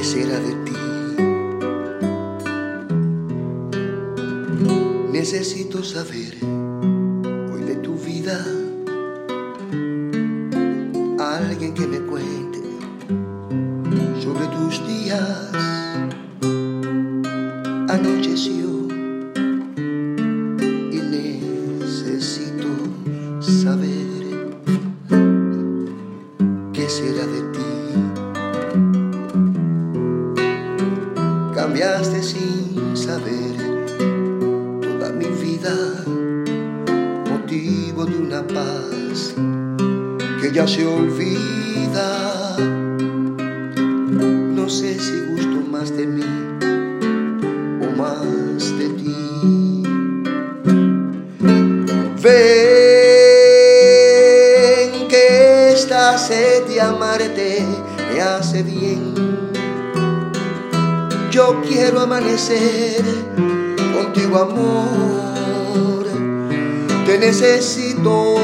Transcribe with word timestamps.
¿Qué 0.00 0.06
será 0.06 0.40
de 0.40 0.54
ti? 0.64 0.72
Necesito 5.12 5.84
saber 5.84 6.38
hoy 7.52 7.64
de 7.64 7.76
tu 7.84 7.96
vida. 7.96 8.42
Alguien 11.18 11.74
que 11.74 11.86
me 11.86 12.00
cuente 12.00 12.62
sobre 14.22 14.46
tus 14.46 14.88
días. 14.88 15.89
Cambiaste 31.80 32.20
sin 32.22 32.94
saber 32.94 33.56
toda 34.82 35.12
mi 35.12 35.24
vida, 35.24 36.04
motivo 37.30 38.04
de 38.04 38.18
una 38.18 38.46
paz 38.46 39.34
que 40.42 40.52
ya 40.52 40.68
se 40.68 40.86
olvida. 40.86 42.58
No 44.58 44.68
sé 44.68 44.98
si 45.00 45.20
gusto 45.30 45.62
más 45.70 45.96
de 45.96 46.06
mí 46.06 46.22
o 47.80 47.90
más 47.96 48.78
de 48.78 48.88
ti. 49.00 49.82
Ven 52.22 52.68
que 55.08 55.72
esta 55.72 56.18
sed 56.18 56.66
de 56.66 56.78
amarte 56.78 57.64
me 58.12 58.20
hace 58.20 58.62
bien. 58.62 59.29
Yo 61.30 61.60
quiero 61.62 62.00
amanecer 62.00 63.04
contigo, 63.94 64.36
amor. 64.38 66.04
Te 67.06 67.18
necesito 67.18 68.34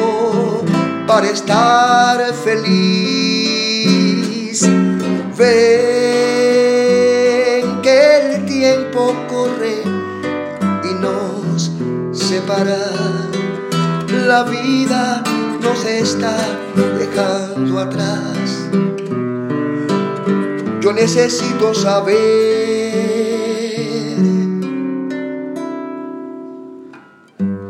para 1.05 1.27
estar 1.29 2.33
feliz. 2.33 2.63
Ven 5.37 5.47
que 7.83 8.19
el 8.19 8.47
tiempo 8.47 9.17
corre 9.29 9.83
y 10.85 10.95
nos 11.03 11.73
separa. 12.13 12.79
La 14.29 14.45
vida 14.45 15.25
nos 15.61 15.85
está 15.85 16.37
dejando 16.97 17.81
atrás. 17.81 18.69
Yo 20.81 20.93
necesito 20.93 21.75
saber 21.75 22.76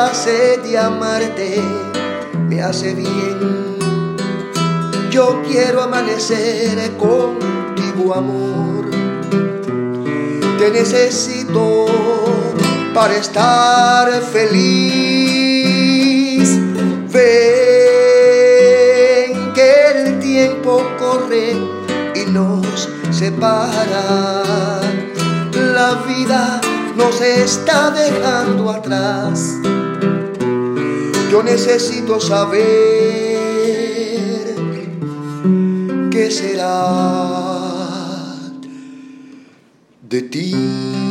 Esta 0.00 0.14
sed 0.14 0.60
de 0.62 0.78
amarte 0.78 1.60
me 2.48 2.62
hace 2.62 2.94
bien. 2.94 3.76
Yo 5.10 5.42
quiero 5.46 5.82
amanecer 5.82 6.96
contigo, 6.96 8.14
amor. 8.14 8.88
Te 10.58 10.70
necesito 10.70 11.84
para 12.94 13.14
estar 13.16 14.10
feliz. 14.32 15.68
Ven 17.12 17.22
que 19.52 19.72
el 19.94 20.18
tiempo 20.20 20.82
corre 20.98 21.56
y 22.14 22.24
nos 22.30 22.88
separa. 23.10 24.80
La 25.52 25.94
vida 26.06 26.60
nos 26.96 27.20
está 27.20 27.90
dejando 27.90 28.70
atrás. 28.70 29.60
Yo 31.30 31.44
necesito 31.44 32.20
saber 32.20 32.60
qué 36.10 36.28
será 36.28 36.90
de 40.02 40.22
ti. 40.22 41.09